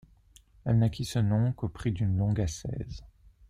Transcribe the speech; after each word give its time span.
Elle 0.65 0.79
n'acquit 0.79 1.05
ce 1.05 1.19
nom 1.19 1.51
qu'au 1.53 1.69
prix 1.69 1.91
d'une 1.91 2.17
longue 2.17 2.41
ascèse. 2.41 3.03